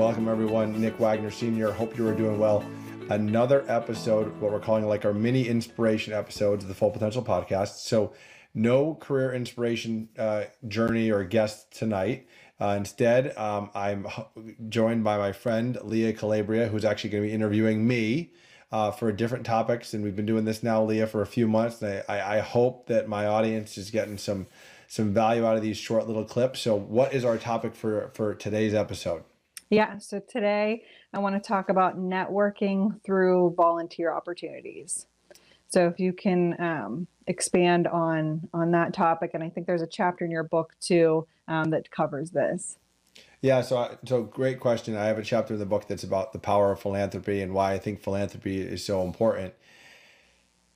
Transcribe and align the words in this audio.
Welcome, 0.00 0.28
everyone. 0.28 0.80
Nick 0.80 0.98
Wagner 0.98 1.30
Sr. 1.30 1.72
Hope 1.72 1.98
you 1.98 2.08
are 2.08 2.14
doing 2.14 2.38
well. 2.38 2.64
Another 3.10 3.66
episode, 3.68 4.34
what 4.40 4.50
we're 4.50 4.58
calling 4.58 4.86
like 4.86 5.04
our 5.04 5.12
mini 5.12 5.46
inspiration 5.46 6.14
episodes 6.14 6.64
of 6.64 6.68
the 6.68 6.74
Full 6.74 6.90
Potential 6.90 7.22
Podcast. 7.22 7.80
So, 7.80 8.14
no 8.54 8.94
career 8.94 9.34
inspiration 9.34 10.08
uh, 10.18 10.44
journey 10.66 11.10
or 11.10 11.22
guest 11.24 11.76
tonight. 11.76 12.26
Uh, 12.58 12.76
instead, 12.78 13.36
um, 13.36 13.68
I'm 13.74 14.06
joined 14.70 15.04
by 15.04 15.18
my 15.18 15.32
friend 15.32 15.76
Leah 15.82 16.14
Calabria, 16.14 16.68
who's 16.68 16.86
actually 16.86 17.10
going 17.10 17.24
to 17.24 17.28
be 17.28 17.34
interviewing 17.34 17.86
me 17.86 18.32
uh, 18.72 18.92
for 18.92 19.12
different 19.12 19.44
topics. 19.44 19.92
And 19.92 20.02
we've 20.02 20.16
been 20.16 20.24
doing 20.24 20.46
this 20.46 20.62
now, 20.62 20.82
Leah, 20.82 21.08
for 21.08 21.20
a 21.20 21.26
few 21.26 21.46
months. 21.46 21.82
And 21.82 22.02
I, 22.08 22.38
I 22.38 22.38
hope 22.38 22.86
that 22.86 23.06
my 23.06 23.26
audience 23.26 23.76
is 23.76 23.90
getting 23.90 24.16
some 24.16 24.46
some 24.88 25.12
value 25.12 25.44
out 25.44 25.56
of 25.56 25.62
these 25.62 25.76
short 25.76 26.06
little 26.06 26.24
clips. 26.24 26.60
So, 26.60 26.74
what 26.74 27.12
is 27.12 27.22
our 27.22 27.36
topic 27.36 27.74
for 27.74 28.10
for 28.14 28.34
today's 28.34 28.72
episode? 28.72 29.24
Yeah, 29.70 29.98
so 29.98 30.18
today 30.18 30.82
I 31.14 31.20
want 31.20 31.40
to 31.40 31.48
talk 31.48 31.68
about 31.68 31.96
networking 31.96 33.00
through 33.04 33.54
volunteer 33.56 34.12
opportunities. 34.12 35.06
So 35.68 35.86
if 35.86 36.00
you 36.00 36.12
can 36.12 36.60
um, 36.60 37.06
expand 37.28 37.86
on 37.86 38.48
on 38.52 38.72
that 38.72 38.92
topic, 38.92 39.30
and 39.32 39.44
I 39.44 39.48
think 39.48 39.68
there's 39.68 39.82
a 39.82 39.86
chapter 39.86 40.24
in 40.24 40.32
your 40.32 40.42
book 40.42 40.74
too 40.80 41.28
um, 41.46 41.70
that 41.70 41.88
covers 41.92 42.32
this. 42.32 42.78
Yeah, 43.42 43.62
so 43.62 43.96
so 44.04 44.24
great 44.24 44.58
question. 44.58 44.96
I 44.96 45.04
have 45.04 45.18
a 45.18 45.22
chapter 45.22 45.54
in 45.54 45.60
the 45.60 45.66
book 45.66 45.86
that's 45.86 46.02
about 46.02 46.32
the 46.32 46.40
power 46.40 46.72
of 46.72 46.80
philanthropy 46.80 47.40
and 47.40 47.54
why 47.54 47.72
I 47.72 47.78
think 47.78 48.02
philanthropy 48.02 48.60
is 48.60 48.84
so 48.84 49.02
important. 49.02 49.54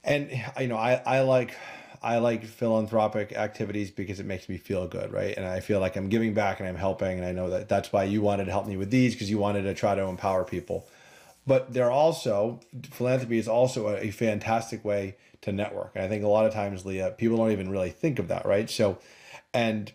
And 0.04 0.30
you 0.60 0.68
know, 0.68 0.76
I 0.76 1.02
I 1.04 1.20
like 1.22 1.56
I 2.04 2.18
like 2.18 2.44
philanthropic 2.44 3.32
activities 3.32 3.90
because 3.90 4.20
it 4.20 4.26
makes 4.26 4.46
me 4.46 4.58
feel 4.58 4.86
good, 4.86 5.10
right? 5.10 5.34
And 5.34 5.46
I 5.46 5.60
feel 5.60 5.80
like 5.80 5.96
I'm 5.96 6.10
giving 6.10 6.34
back 6.34 6.60
and 6.60 6.68
I'm 6.68 6.76
helping. 6.76 7.16
And 7.16 7.26
I 7.26 7.32
know 7.32 7.48
that 7.48 7.66
that's 7.66 7.94
why 7.94 8.04
you 8.04 8.20
wanted 8.20 8.44
to 8.44 8.50
help 8.50 8.66
me 8.66 8.76
with 8.76 8.90
these 8.90 9.14
because 9.14 9.30
you 9.30 9.38
wanted 9.38 9.62
to 9.62 9.72
try 9.72 9.94
to 9.94 10.02
empower 10.02 10.44
people. 10.44 10.86
But 11.46 11.72
they're 11.72 11.90
also, 11.90 12.60
philanthropy 12.90 13.38
is 13.38 13.48
also 13.48 13.88
a, 13.88 13.96
a 13.96 14.10
fantastic 14.10 14.84
way 14.84 15.16
to 15.40 15.50
network. 15.50 15.92
And 15.94 16.04
I 16.04 16.08
think 16.08 16.24
a 16.24 16.28
lot 16.28 16.44
of 16.44 16.52
times, 16.52 16.84
Leah, 16.84 17.14
people 17.16 17.38
don't 17.38 17.52
even 17.52 17.70
really 17.70 17.90
think 17.90 18.18
of 18.18 18.28
that, 18.28 18.44
right? 18.44 18.68
So, 18.68 18.98
and 19.54 19.90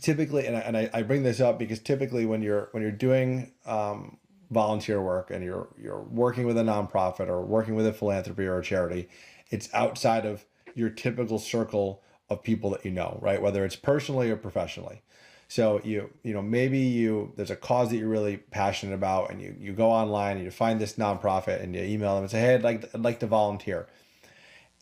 typically, 0.00 0.46
and 0.46 0.56
I, 0.56 0.60
and 0.60 0.90
I, 0.94 1.02
bring 1.02 1.22
this 1.22 1.38
up 1.38 1.58
because 1.58 1.80
typically 1.80 2.24
when 2.24 2.40
you're 2.40 2.68
when 2.70 2.82
you're 2.82 2.92
doing 2.92 3.52
um, 3.66 4.16
volunteer 4.50 5.02
work 5.02 5.30
and 5.30 5.44
you're 5.44 5.68
you're 5.80 6.00
working 6.02 6.46
with 6.46 6.56
a 6.56 6.62
nonprofit 6.62 7.28
or 7.28 7.42
working 7.42 7.74
with 7.74 7.86
a 7.86 7.92
philanthropy 7.92 8.46
or 8.46 8.58
a 8.58 8.62
charity, 8.62 9.08
it's 9.50 9.68
outside 9.74 10.24
of 10.24 10.46
your 10.74 10.90
typical 10.90 11.38
circle 11.38 12.02
of 12.28 12.42
people 12.42 12.70
that 12.70 12.84
you 12.84 12.90
know, 12.90 13.18
right? 13.22 13.40
Whether 13.40 13.64
it's 13.64 13.76
personally 13.76 14.30
or 14.30 14.36
professionally. 14.36 15.02
So 15.48 15.80
you 15.84 16.10
you 16.22 16.32
know 16.32 16.42
maybe 16.42 16.78
you 16.78 17.32
there's 17.36 17.50
a 17.50 17.56
cause 17.56 17.90
that 17.90 17.96
you're 17.96 18.08
really 18.08 18.38
passionate 18.38 18.94
about, 18.94 19.30
and 19.30 19.40
you 19.40 19.54
you 19.58 19.72
go 19.72 19.90
online 19.90 20.36
and 20.36 20.44
you 20.44 20.50
find 20.50 20.80
this 20.80 20.94
nonprofit 20.94 21.62
and 21.62 21.74
you 21.74 21.82
email 21.82 22.14
them 22.14 22.24
and 22.24 22.30
say, 22.30 22.40
hey, 22.40 22.54
I'd 22.54 22.62
like 22.62 22.94
I'd 22.94 23.02
like 23.02 23.20
to 23.20 23.26
volunteer. 23.26 23.86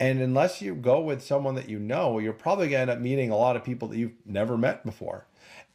And 0.03 0.21
unless 0.21 0.61
you 0.61 0.75
go 0.75 1.01
with 1.01 1.23
someone 1.23 1.55
that 1.55 1.69
you 1.69 1.79
know, 1.79 2.19
you're 2.19 2.33
probably 2.33 2.69
going 2.69 2.87
to 2.87 2.91
end 2.93 2.99
up 2.99 2.99
meeting 2.99 3.31
a 3.31 3.37
lot 3.37 3.55
of 3.55 3.63
people 3.63 3.87
that 3.89 3.97
you've 3.97 4.15
never 4.27 4.59
met 4.59 4.85
before. 4.85 5.27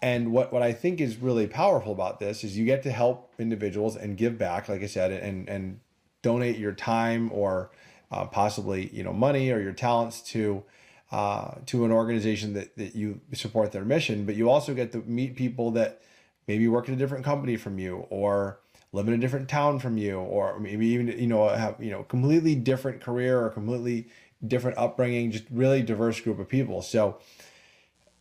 And 0.01 0.31
what, 0.31 0.51
what 0.51 0.61
I 0.61 0.73
think 0.73 0.99
is 0.99 1.17
really 1.17 1.47
powerful 1.47 1.93
about 1.93 2.19
this 2.19 2.43
is 2.43 2.57
you 2.57 2.65
get 2.65 2.83
to 2.83 2.91
help 2.91 3.33
individuals 3.39 3.95
and 3.95 4.17
give 4.17 4.37
back, 4.37 4.67
like 4.67 4.83
I 4.83 4.87
said, 4.87 5.11
and, 5.11 5.47
and 5.47 5.79
donate 6.21 6.57
your 6.57 6.73
time 6.73 7.31
or 7.31 7.71
uh, 8.11 8.25
possibly 8.25 8.89
you 8.93 9.03
know 9.03 9.13
money 9.13 9.51
or 9.51 9.59
your 9.59 9.73
talents 9.73 10.21
to 10.21 10.63
uh, 11.11 11.55
to 11.65 11.85
an 11.85 11.91
organization 11.91 12.53
that, 12.53 12.75
that 12.75 12.95
you 12.95 13.21
support 13.33 13.71
their 13.71 13.85
mission, 13.85 14.25
but 14.25 14.35
you 14.35 14.49
also 14.49 14.73
get 14.73 14.91
to 14.91 14.97
meet 14.99 15.35
people 15.35 15.71
that 15.71 16.01
maybe 16.47 16.67
work 16.67 16.89
at 16.89 16.93
a 16.93 16.97
different 16.97 17.23
company 17.23 17.55
from 17.55 17.79
you 17.79 18.05
or 18.09 18.59
live 18.91 19.07
in 19.07 19.13
a 19.13 19.17
different 19.17 19.47
town 19.47 19.79
from 19.79 19.97
you 19.97 20.17
or 20.17 20.59
maybe 20.59 20.87
even 20.87 21.07
you 21.07 21.27
know 21.27 21.47
have 21.49 21.75
you 21.79 21.91
know 21.91 22.03
completely 22.03 22.55
different 22.55 23.01
career 23.01 23.39
or 23.39 23.49
completely 23.49 24.07
different 24.45 24.77
upbringing 24.77 25.31
just 25.31 25.45
really 25.49 25.81
diverse 25.81 26.19
group 26.19 26.39
of 26.39 26.47
people. 26.47 26.81
So 26.81 27.17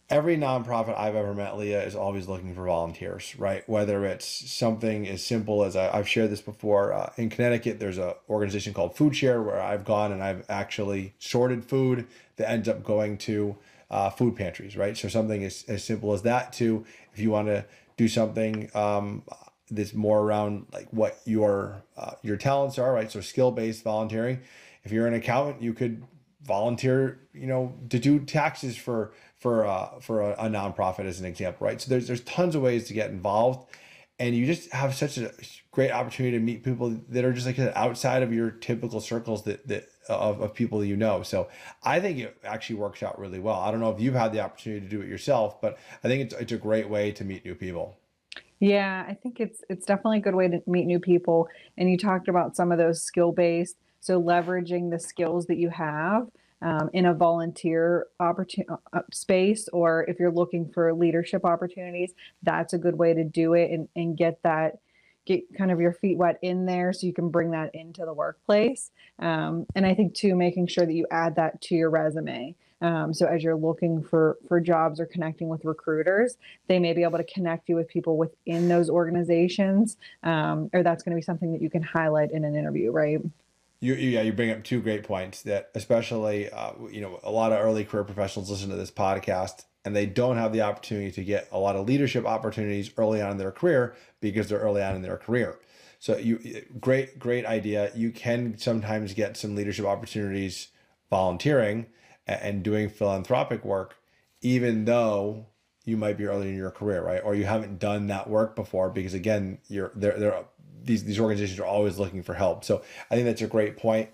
every 0.08 0.36
nonprofit 0.36 0.96
I've 0.98 1.16
ever 1.16 1.34
met, 1.34 1.56
Leah, 1.56 1.82
is 1.84 1.96
always 1.96 2.28
looking 2.28 2.54
for 2.54 2.66
volunteers, 2.66 3.34
right? 3.38 3.68
Whether 3.68 4.04
it's 4.04 4.26
something 4.26 5.06
as 5.08 5.24
simple 5.24 5.64
as 5.64 5.74
I, 5.74 5.96
have 5.96 6.08
shared 6.08 6.30
this 6.30 6.40
before 6.40 6.92
uh, 6.92 7.12
in 7.16 7.28
Connecticut, 7.28 7.80
there's 7.80 7.98
an 7.98 8.12
organization 8.28 8.72
called 8.72 8.96
Food 8.96 9.16
Share 9.16 9.42
where 9.42 9.60
I've 9.60 9.84
gone 9.84 10.12
and 10.12 10.22
I've 10.22 10.44
actually 10.48 11.14
sorted 11.18 11.64
food 11.64 12.06
that 12.36 12.48
ends 12.48 12.68
up 12.68 12.84
going 12.84 13.18
to 13.18 13.56
uh, 13.90 14.10
food 14.10 14.36
pantries, 14.36 14.76
right? 14.76 14.96
So 14.96 15.08
something 15.08 15.44
as, 15.44 15.64
as 15.68 15.82
simple 15.82 16.12
as 16.12 16.22
that, 16.22 16.52
to 16.54 16.84
if 17.12 17.18
you 17.18 17.30
want 17.30 17.48
to 17.48 17.64
do 17.96 18.08
something 18.08 18.70
um, 18.74 19.22
that's 19.70 19.94
more 19.94 20.20
around 20.20 20.66
like 20.72 20.88
what 20.92 21.18
your 21.24 21.82
uh, 21.96 22.12
your 22.22 22.36
talents 22.36 22.78
are, 22.78 22.92
right? 22.92 23.10
So 23.10 23.20
skill 23.20 23.50
based 23.50 23.82
volunteering. 23.82 24.40
If 24.84 24.92
you're 24.92 25.06
an 25.06 25.14
accountant, 25.14 25.62
you 25.62 25.72
could 25.72 26.04
volunteer, 26.46 27.20
you 27.32 27.46
know, 27.46 27.74
to 27.90 27.98
do 27.98 28.20
taxes 28.20 28.76
for 28.76 29.12
for 29.38 29.66
uh, 29.66 30.00
for 30.00 30.22
a, 30.22 30.32
a 30.32 30.48
nonprofit 30.48 31.06
as 31.06 31.20
an 31.20 31.26
example, 31.26 31.66
right? 31.66 31.80
So 31.80 31.90
there's 31.90 32.06
there's 32.06 32.22
tons 32.22 32.54
of 32.54 32.62
ways 32.62 32.86
to 32.88 32.94
get 32.94 33.10
involved, 33.10 33.68
and 34.18 34.34
you 34.34 34.46
just 34.46 34.72
have 34.72 34.94
such 34.94 35.18
a 35.18 35.32
great 35.70 35.90
opportunity 35.90 36.36
to 36.38 36.42
meet 36.42 36.64
people 36.64 36.98
that 37.08 37.24
are 37.24 37.32
just 37.32 37.46
like 37.46 37.58
outside 37.58 38.22
of 38.22 38.32
your 38.32 38.50
typical 38.50 39.00
circles 39.00 39.44
that 39.44 39.66
that 39.68 39.88
of, 40.08 40.40
of 40.40 40.54
people 40.54 40.84
you 40.84 40.96
know. 40.96 41.22
So 41.22 41.48
I 41.82 42.00
think 42.00 42.18
it 42.18 42.36
actually 42.44 42.76
works 42.76 43.02
out 43.02 43.18
really 43.18 43.40
well. 43.40 43.60
I 43.60 43.70
don't 43.70 43.80
know 43.80 43.90
if 43.90 44.00
you've 44.00 44.14
had 44.14 44.32
the 44.32 44.40
opportunity 44.40 44.80
to 44.86 44.88
do 44.88 45.02
it 45.02 45.08
yourself, 45.08 45.60
but 45.60 45.78
I 46.02 46.08
think 46.08 46.22
it's 46.22 46.34
it's 46.34 46.52
a 46.52 46.56
great 46.58 46.88
way 46.88 47.12
to 47.12 47.24
meet 47.24 47.44
new 47.44 47.54
people. 47.54 47.98
Yeah, 48.58 49.04
I 49.06 49.14
think 49.14 49.38
it's 49.38 49.62
it's 49.68 49.84
definitely 49.84 50.18
a 50.18 50.22
good 50.22 50.34
way 50.34 50.48
to 50.48 50.62
meet 50.66 50.86
new 50.86 50.98
people. 50.98 51.48
And 51.76 51.90
you 51.90 51.98
talked 51.98 52.28
about 52.28 52.56
some 52.56 52.72
of 52.72 52.78
those 52.78 53.02
skill 53.02 53.32
based, 53.32 53.76
so 54.06 54.22
leveraging 54.22 54.90
the 54.90 55.00
skills 55.00 55.46
that 55.46 55.56
you 55.56 55.68
have 55.68 56.28
um, 56.62 56.88
in 56.92 57.06
a 57.06 57.12
volunteer 57.12 58.06
opportunity 58.20 58.72
uh, 58.92 59.00
space, 59.12 59.68
or 59.72 60.04
if 60.08 60.20
you're 60.20 60.30
looking 60.30 60.70
for 60.72 60.94
leadership 60.94 61.44
opportunities, 61.44 62.12
that's 62.44 62.72
a 62.72 62.78
good 62.78 62.96
way 62.96 63.14
to 63.14 63.24
do 63.24 63.54
it 63.54 63.72
and, 63.72 63.88
and 63.96 64.16
get 64.16 64.40
that 64.44 64.78
get 65.26 65.42
kind 65.58 65.72
of 65.72 65.80
your 65.80 65.92
feet 65.92 66.16
wet 66.16 66.38
in 66.40 66.66
there 66.66 66.92
so 66.92 67.04
you 67.04 67.12
can 67.12 67.30
bring 67.30 67.50
that 67.50 67.74
into 67.74 68.04
the 68.04 68.14
workplace. 68.14 68.92
Um, 69.18 69.66
and 69.74 69.84
I 69.84 69.92
think 69.92 70.14
too, 70.14 70.36
making 70.36 70.68
sure 70.68 70.86
that 70.86 70.92
you 70.94 71.04
add 71.10 71.34
that 71.34 71.60
to 71.62 71.74
your 71.74 71.90
resume. 71.90 72.54
Um, 72.80 73.12
so 73.12 73.26
as 73.26 73.42
you're 73.42 73.56
looking 73.56 74.04
for 74.04 74.36
for 74.46 74.60
jobs 74.60 75.00
or 75.00 75.06
connecting 75.06 75.48
with 75.48 75.64
recruiters, 75.64 76.36
they 76.68 76.78
may 76.78 76.92
be 76.92 77.02
able 77.02 77.18
to 77.18 77.24
connect 77.24 77.68
you 77.68 77.74
with 77.74 77.88
people 77.88 78.16
within 78.16 78.68
those 78.68 78.88
organizations, 78.88 79.96
um, 80.22 80.70
or 80.72 80.84
that's 80.84 81.02
going 81.02 81.10
to 81.16 81.16
be 81.16 81.22
something 81.22 81.52
that 81.52 81.60
you 81.60 81.70
can 81.70 81.82
highlight 81.82 82.30
in 82.30 82.44
an 82.44 82.54
interview, 82.54 82.92
right? 82.92 83.20
You, 83.80 83.94
yeah, 83.94 84.22
you 84.22 84.32
bring 84.32 84.50
up 84.50 84.64
two 84.64 84.80
great 84.80 85.04
points 85.04 85.42
that 85.42 85.70
especially, 85.74 86.50
uh, 86.50 86.72
you 86.90 87.00
know, 87.00 87.20
a 87.22 87.30
lot 87.30 87.52
of 87.52 87.60
early 87.60 87.84
career 87.84 88.04
professionals 88.04 88.50
listen 88.50 88.70
to 88.70 88.76
this 88.76 88.90
podcast 88.90 89.64
and 89.84 89.94
they 89.94 90.06
don't 90.06 90.38
have 90.38 90.52
the 90.52 90.62
opportunity 90.62 91.12
to 91.12 91.22
get 91.22 91.48
a 91.52 91.58
lot 91.58 91.76
of 91.76 91.86
leadership 91.86 92.24
opportunities 92.24 92.90
early 92.96 93.20
on 93.20 93.32
in 93.32 93.36
their 93.36 93.52
career 93.52 93.94
because 94.20 94.48
they're 94.48 94.58
early 94.58 94.82
on 94.82 94.96
in 94.96 95.02
their 95.02 95.18
career. 95.18 95.58
So 95.98 96.16
you 96.16 96.64
great 96.80 97.18
great 97.18 97.46
idea. 97.46 97.90
You 97.94 98.10
can 98.10 98.58
sometimes 98.58 99.14
get 99.14 99.36
some 99.36 99.54
leadership 99.54 99.86
opportunities 99.86 100.68
volunteering 101.10 101.86
and 102.26 102.62
doing 102.62 102.88
philanthropic 102.88 103.64
work 103.64 103.96
even 104.42 104.84
though 104.84 105.46
you 105.84 105.96
might 105.96 106.18
be 106.18 106.24
early 106.24 106.48
in 106.48 106.56
your 106.56 106.70
career, 106.70 107.02
right? 107.02 107.22
Or 107.24 107.34
you 107.34 107.44
haven't 107.44 107.78
done 107.78 108.08
that 108.08 108.28
work 108.28 108.56
before 108.56 108.90
because 108.90 109.14
again, 109.14 109.58
you're 109.68 109.92
they're 109.94 110.18
they're 110.18 110.44
these 110.86 111.04
these 111.04 111.20
organizations 111.20 111.58
are 111.60 111.66
always 111.66 111.98
looking 111.98 112.22
for 112.22 112.34
help. 112.34 112.64
So 112.64 112.82
I 113.10 113.14
think 113.14 113.26
that's 113.26 113.42
a 113.42 113.46
great 113.46 113.76
point. 113.76 114.10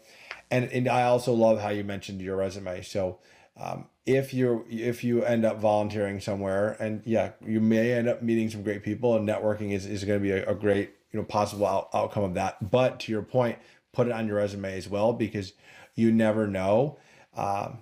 And 0.50 0.64
and 0.72 0.88
I 0.88 1.04
also 1.04 1.32
love 1.32 1.60
how 1.60 1.70
you 1.70 1.84
mentioned 1.84 2.20
your 2.20 2.36
resume. 2.36 2.82
So 2.82 3.19
um, 3.56 3.86
if 4.06 4.32
you 4.34 4.64
if 4.69 5.04
you 5.04 5.22
end 5.24 5.44
up 5.44 5.60
volunteering 5.60 6.20
somewhere, 6.20 6.76
and 6.80 7.02
yeah, 7.04 7.32
you 7.44 7.60
may 7.60 7.92
end 7.92 8.08
up 8.08 8.22
meeting 8.22 8.50
some 8.50 8.62
great 8.62 8.82
people, 8.82 9.16
and 9.16 9.28
networking 9.28 9.72
is, 9.72 9.86
is 9.86 10.04
going 10.04 10.19
to 10.19 10.22
be 10.22 10.32
a, 10.32 10.48
a, 10.48 10.54
great 10.54 10.92
you 11.12 11.20
know 11.20 11.24
possible 11.24 11.66
out, 11.66 11.88
outcome 11.94 12.24
of 12.24 12.34
that. 12.34 12.70
But 12.70 13.00
to 13.00 13.12
your 13.12 13.22
point, 13.22 13.58
put 13.92 14.06
it 14.06 14.12
on 14.12 14.26
your 14.26 14.36
resume 14.36 14.76
as 14.76 14.88
well 14.88 15.12
because 15.12 15.52
you 15.94 16.10
never 16.10 16.46
know. 16.46 16.98
Um, 17.36 17.78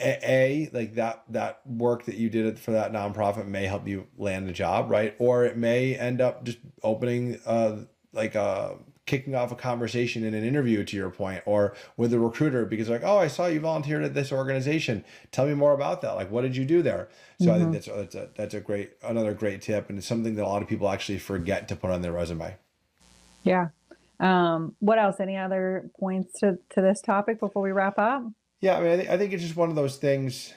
a, 0.00 0.18
a 0.24 0.70
like 0.72 0.94
that 0.94 1.24
that 1.28 1.60
work 1.66 2.04
that 2.06 2.14
you 2.14 2.30
did 2.30 2.58
for 2.58 2.72
that 2.72 2.92
nonprofit 2.92 3.46
may 3.46 3.66
help 3.66 3.86
you 3.86 4.06
land 4.16 4.48
a 4.48 4.52
job 4.52 4.90
right 4.90 5.14
or 5.18 5.44
it 5.44 5.56
may 5.56 5.96
end 5.96 6.20
up 6.20 6.44
just 6.44 6.58
opening 6.82 7.38
uh 7.44 7.76
like 8.12 8.34
uh 8.36 8.70
kicking 9.06 9.34
off 9.34 9.50
a 9.50 9.56
conversation 9.56 10.22
in 10.22 10.34
an 10.34 10.44
interview 10.44 10.84
to 10.84 10.96
your 10.96 11.10
point 11.10 11.42
or 11.44 11.74
with 11.96 12.12
a 12.12 12.18
recruiter 12.18 12.64
because 12.64 12.88
like 12.88 13.02
oh 13.02 13.18
i 13.18 13.26
saw 13.26 13.46
you 13.46 13.58
volunteered 13.60 14.04
at 14.04 14.14
this 14.14 14.30
organization. 14.32 15.04
Tell 15.32 15.46
me 15.46 15.54
more 15.54 15.72
about 15.72 16.00
that. 16.02 16.12
Like 16.12 16.30
what 16.30 16.42
did 16.42 16.56
you 16.56 16.64
do 16.64 16.82
there? 16.82 17.08
So 17.40 17.46
mm-hmm. 17.46 17.54
i 17.54 17.58
think 17.58 17.84
mm-hmm. 17.84 17.98
that's 17.98 18.12
that's 18.12 18.14
a, 18.14 18.28
that's 18.36 18.54
a 18.54 18.60
great 18.60 18.92
another 19.02 19.34
great 19.34 19.62
tip 19.62 19.88
and 19.88 19.98
it's 19.98 20.06
something 20.06 20.34
that 20.36 20.44
a 20.44 20.48
lot 20.48 20.62
of 20.62 20.68
people 20.68 20.88
actually 20.88 21.18
forget 21.18 21.68
to 21.68 21.76
put 21.76 21.90
on 21.90 22.02
their 22.02 22.12
resume. 22.12 22.56
Yeah. 23.42 23.68
Um, 24.20 24.76
what 24.80 24.98
else? 24.98 25.18
Any 25.18 25.38
other 25.38 25.90
points 25.98 26.38
to, 26.40 26.58
to 26.70 26.82
this 26.82 27.00
topic 27.00 27.40
before 27.40 27.62
we 27.62 27.72
wrap 27.72 27.98
up? 27.98 28.24
Yeah 28.60 28.76
i 28.76 28.80
mean 28.80 28.92
I, 28.92 28.96
th- 28.96 29.08
I 29.08 29.18
think 29.18 29.32
it's 29.32 29.42
just 29.42 29.56
one 29.56 29.70
of 29.70 29.76
those 29.76 29.96
things 29.96 30.52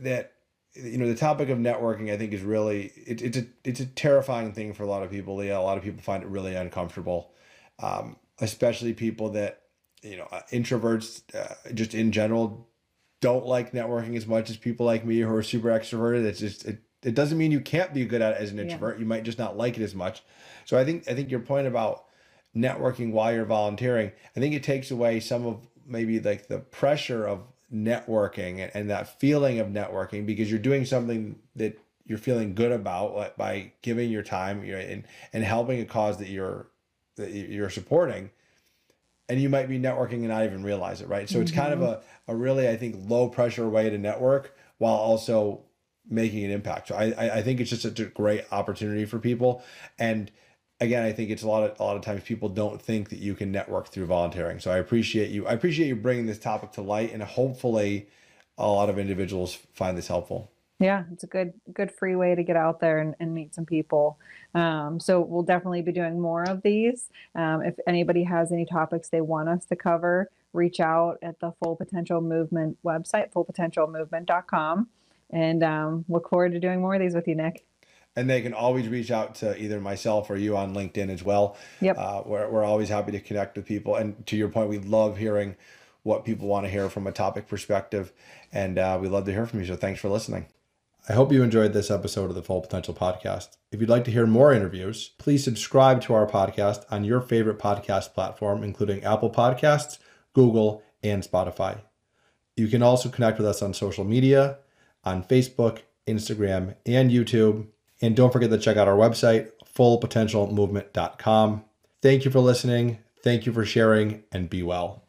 that 0.00 0.33
you 0.74 0.98
know 0.98 1.06
the 1.06 1.14
topic 1.14 1.48
of 1.48 1.58
networking 1.58 2.12
i 2.12 2.16
think 2.16 2.32
is 2.32 2.42
really 2.42 2.92
it, 3.06 3.22
it's 3.22 3.36
a 3.36 3.46
it's 3.62 3.80
a 3.80 3.86
terrifying 3.86 4.52
thing 4.52 4.72
for 4.72 4.82
a 4.82 4.86
lot 4.86 5.02
of 5.02 5.10
people. 5.10 5.42
Yeah 5.42 5.58
a 5.58 5.60
lot 5.60 5.78
of 5.78 5.84
people 5.84 6.02
find 6.02 6.22
it 6.22 6.28
really 6.28 6.54
uncomfortable. 6.54 7.32
Um, 7.80 8.16
especially 8.40 8.92
people 8.92 9.30
that 9.30 9.62
you 10.02 10.16
know 10.16 10.28
uh, 10.30 10.42
introverts 10.52 11.22
uh, 11.34 11.54
just 11.72 11.94
in 11.94 12.12
general 12.12 12.68
don't 13.20 13.46
like 13.46 13.72
networking 13.72 14.16
as 14.16 14.26
much 14.26 14.50
as 14.50 14.56
people 14.56 14.84
like 14.84 15.04
me 15.04 15.18
who 15.20 15.34
are 15.34 15.42
super 15.42 15.68
extroverted. 15.68 16.24
It's 16.24 16.40
just 16.40 16.64
it, 16.64 16.82
it 17.02 17.14
doesn't 17.14 17.38
mean 17.38 17.52
you 17.52 17.60
can't 17.60 17.94
be 17.94 18.04
good 18.04 18.22
at 18.22 18.34
it 18.34 18.40
as 18.40 18.50
an 18.50 18.58
introvert. 18.58 18.96
Yeah. 18.96 19.00
you 19.00 19.06
might 19.06 19.24
just 19.24 19.38
not 19.38 19.56
like 19.56 19.78
it 19.78 19.82
as 19.82 19.94
much. 19.94 20.22
So 20.64 20.78
i 20.78 20.84
think 20.84 21.08
i 21.08 21.14
think 21.14 21.30
your 21.30 21.40
point 21.40 21.66
about 21.66 22.04
networking 22.56 23.10
while 23.12 23.34
you're 23.34 23.44
volunteering 23.44 24.12
i 24.36 24.40
think 24.40 24.54
it 24.54 24.62
takes 24.62 24.92
away 24.92 25.18
some 25.18 25.44
of 25.44 25.66
maybe 25.86 26.20
like 26.20 26.46
the 26.46 26.60
pressure 26.60 27.26
of 27.26 27.42
networking 27.72 28.70
and, 28.74 28.90
that 28.90 29.20
feeling 29.20 29.58
of 29.58 29.68
networking 29.68 30.26
because 30.26 30.50
you're 30.50 30.60
doing 30.60 30.84
something 30.84 31.38
that 31.56 31.78
you're 32.06 32.18
feeling 32.18 32.54
good 32.54 32.72
about 32.72 33.36
by 33.36 33.72
giving 33.82 34.10
your 34.10 34.22
time 34.22 34.64
you 34.64 34.72
know, 34.72 34.78
and, 34.78 35.04
and 35.32 35.42
helping 35.42 35.80
a 35.80 35.84
cause 35.84 36.18
that 36.18 36.28
you're 36.28 36.68
that 37.16 37.30
you're 37.30 37.70
supporting 37.70 38.30
and 39.28 39.40
you 39.40 39.48
might 39.48 39.68
be 39.68 39.78
networking 39.78 40.14
and 40.14 40.28
not 40.28 40.44
even 40.44 40.62
realize 40.62 41.00
it 41.00 41.08
right 41.08 41.28
so 41.28 41.36
mm-hmm. 41.36 41.42
it's 41.42 41.52
kind 41.52 41.72
of 41.72 41.78
mm-hmm. 41.78 42.30
a, 42.30 42.34
a 42.34 42.36
really 42.36 42.68
i 42.68 42.76
think 42.76 42.96
low 43.08 43.28
pressure 43.28 43.68
way 43.68 43.88
to 43.88 43.98
network 43.98 44.54
while 44.78 44.94
also 44.94 45.62
making 46.08 46.44
an 46.44 46.50
impact 46.50 46.88
so 46.88 46.94
i 46.94 47.38
i 47.38 47.42
think 47.42 47.60
it's 47.60 47.70
just 47.70 47.84
a 47.84 48.04
great 48.06 48.44
opportunity 48.52 49.04
for 49.04 49.18
people 49.18 49.62
and 49.98 50.30
again, 50.80 51.04
I 51.04 51.12
think 51.12 51.30
it's 51.30 51.42
a 51.42 51.48
lot 51.48 51.70
of 51.70 51.80
a 51.80 51.82
lot 51.82 51.96
of 51.96 52.02
times 52.02 52.22
people 52.22 52.48
don't 52.48 52.80
think 52.80 53.10
that 53.10 53.18
you 53.18 53.34
can 53.34 53.52
network 53.52 53.88
through 53.88 54.06
volunteering. 54.06 54.60
So 54.60 54.70
I 54.70 54.78
appreciate 54.78 55.30
you. 55.30 55.46
I 55.46 55.52
appreciate 55.52 55.88
you 55.88 55.96
bringing 55.96 56.26
this 56.26 56.38
topic 56.38 56.72
to 56.72 56.82
light, 56.82 57.12
and 57.12 57.22
hopefully, 57.22 58.08
a 58.58 58.66
lot 58.66 58.88
of 58.88 58.98
individuals 58.98 59.58
find 59.74 59.96
this 59.96 60.08
helpful. 60.08 60.50
Yeah, 60.80 61.04
it's 61.12 61.24
a 61.24 61.28
good 61.28 61.54
good 61.72 61.92
free 61.92 62.16
way 62.16 62.34
to 62.34 62.42
get 62.42 62.56
out 62.56 62.80
there 62.80 62.98
and, 62.98 63.14
and 63.20 63.32
meet 63.32 63.54
some 63.54 63.64
people. 63.64 64.18
Um, 64.54 65.00
so 65.00 65.20
we'll 65.20 65.42
definitely 65.42 65.82
be 65.82 65.92
doing 65.92 66.20
more 66.20 66.42
of 66.44 66.62
these. 66.62 67.10
Um, 67.34 67.62
if 67.62 67.74
anybody 67.86 68.24
has 68.24 68.52
any 68.52 68.66
topics 68.66 69.08
they 69.08 69.20
want 69.20 69.48
us 69.48 69.64
to 69.66 69.76
cover, 69.76 70.30
reach 70.52 70.80
out 70.80 71.18
at 71.22 71.40
the 71.40 71.52
Full 71.62 71.76
Potential 71.76 72.20
Movement 72.20 72.78
website, 72.84 73.32
fullpotentialmovement.com, 73.32 74.88
and 75.30 75.62
um, 75.62 76.04
look 76.08 76.28
forward 76.28 76.52
to 76.52 76.60
doing 76.60 76.80
more 76.80 76.94
of 76.94 77.00
these 77.00 77.14
with 77.14 77.28
you, 77.28 77.36
Nick 77.36 77.64
and 78.16 78.28
they 78.30 78.40
can 78.40 78.54
always 78.54 78.88
reach 78.88 79.10
out 79.10 79.34
to 79.36 79.60
either 79.60 79.80
myself 79.80 80.30
or 80.30 80.36
you 80.36 80.56
on 80.56 80.74
LinkedIn 80.74 81.10
as 81.10 81.22
well. 81.22 81.56
Yep. 81.80 81.96
Uh, 81.98 82.22
we're, 82.24 82.48
we're 82.48 82.64
always 82.64 82.88
happy 82.88 83.12
to 83.12 83.20
connect 83.20 83.56
with 83.56 83.66
people. 83.66 83.96
And 83.96 84.26
to 84.26 84.36
your 84.36 84.48
point, 84.48 84.68
we 84.68 84.78
love 84.78 85.18
hearing 85.18 85.56
what 86.02 86.24
people 86.24 86.48
want 86.48 86.66
to 86.66 86.70
hear 86.70 86.88
from 86.88 87.06
a 87.06 87.12
topic 87.12 87.48
perspective. 87.48 88.12
And 88.52 88.78
uh, 88.78 88.98
we 89.00 89.08
love 89.08 89.24
to 89.24 89.32
hear 89.32 89.46
from 89.46 89.60
you. 89.60 89.66
So 89.66 89.76
thanks 89.76 90.00
for 90.00 90.08
listening. 90.08 90.46
I 91.08 91.12
hope 91.12 91.32
you 91.32 91.42
enjoyed 91.42 91.74
this 91.74 91.90
episode 91.90 92.30
of 92.30 92.34
the 92.34 92.42
Full 92.42 92.62
Potential 92.62 92.94
Podcast. 92.94 93.56
If 93.70 93.80
you'd 93.80 93.90
like 93.90 94.04
to 94.04 94.10
hear 94.10 94.26
more 94.26 94.54
interviews, 94.54 95.10
please 95.18 95.44
subscribe 95.44 96.00
to 96.02 96.14
our 96.14 96.26
podcast 96.26 96.84
on 96.90 97.04
your 97.04 97.20
favorite 97.20 97.58
podcast 97.58 98.14
platform, 98.14 98.62
including 98.62 99.04
Apple 99.04 99.30
Podcasts, 99.30 99.98
Google, 100.32 100.82
and 101.02 101.22
Spotify. 101.22 101.80
You 102.56 102.68
can 102.68 102.82
also 102.82 103.10
connect 103.10 103.36
with 103.36 103.46
us 103.46 103.60
on 103.60 103.74
social 103.74 104.04
media 104.04 104.58
on 105.04 105.22
Facebook, 105.22 105.80
Instagram, 106.06 106.74
and 106.86 107.10
YouTube 107.10 107.66
and 108.04 108.14
don't 108.14 108.32
forget 108.32 108.50
to 108.50 108.58
check 108.58 108.76
out 108.76 108.88
our 108.88 108.96
website, 108.96 109.50
fullpotentialmovement.com. 109.76 111.64
Thank 112.02 112.24
you 112.24 112.30
for 112.30 112.40
listening. 112.40 112.98
Thank 113.22 113.46
you 113.46 113.52
for 113.52 113.64
sharing, 113.64 114.22
and 114.30 114.50
be 114.50 114.62
well. 114.62 115.02